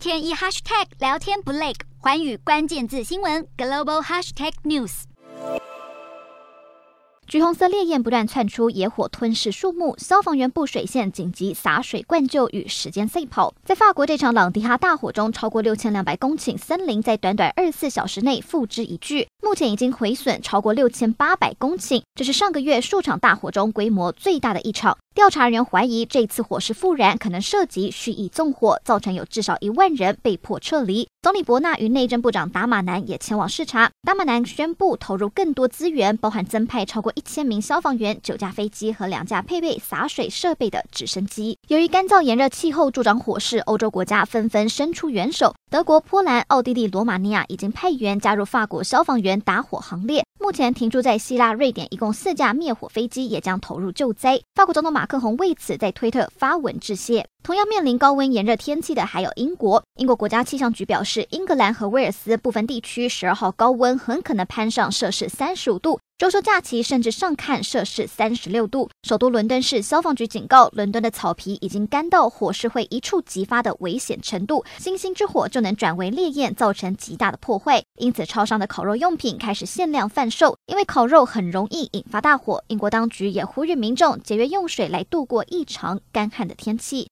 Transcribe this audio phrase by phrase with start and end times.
[0.00, 5.02] 天一 hashtag 聊天不累，寰宇关键字新闻 global hashtag news。
[7.26, 13.52] 橘红色烈焰不断窜出，野火吞噬树木，消防员布水线紧急洒水灌救，与时间赛跑。
[13.62, 24.96] 在法国这场朗迪哈大火中，超过六千两百公顷森林在短短二十四小时内付之一炬，目前已经毁损超过六千八百公顷，这是上个月数场大火中规模最大的一场。
[25.12, 31.08] 调查人员怀疑，这次火势复燃可能涉及蓄意纵火，造成有至少一万人被迫撤离。
[31.20, 33.90] 总理伯纳与内政部长达马南也前往视察。
[34.02, 41.58] 达马南宣布投入更多资源，包含增派超过一千名消防员、九架飞机和两架配备洒水设备的直升机。
[41.68, 45.54] 由于干燥炎热气候助长火势，欧洲国家纷纷伸出援手。
[45.70, 50.24] 德国、波兰、奥地利、罗马尼亚已经派员加入法国消防员打火行列。
[50.50, 54.40] 目前停驻在希腊、瑞典一共四架灭火飞机也将投入救灾。
[54.56, 57.24] 法国总统马克宏为此在推特发文致谢。
[57.44, 59.80] 同样面临高温炎热天气的还有英国。
[59.94, 66.00] 英国国家气象局表示，英格兰和威尔斯部分地区十二号高温很可能攀上摄氏三十五度。
[66.20, 68.90] 周休假期甚至上看摄氏三十六度。
[69.04, 77.82] 首都伦敦市消防局警告，伦敦的草皮已经干到火势会一触即发的危险程度，星星之火就能转为烈焰，造成极大的破坏。
[77.96, 82.62] 因此，超商的烤肉用品开始限量贩售，因为烤肉很容易引发大火。
[82.68, 87.08] 英国当局也呼吁民众节约用水来度过异常干旱的天气。